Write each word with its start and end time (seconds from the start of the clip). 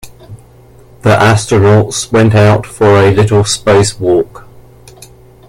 The 1.03 1.15
astronauts 1.15 2.11
went 2.11 2.33
out 2.33 2.65
for 2.65 2.97
a 3.03 3.11
little 3.13 3.43
spacewalk. 3.43 4.45